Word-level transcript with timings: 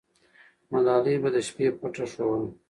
ملالۍ 0.71 1.15
به 1.21 1.29
د 1.35 1.37
شپې 1.47 1.67
پته 1.79 2.05
ښووله. 2.11 2.47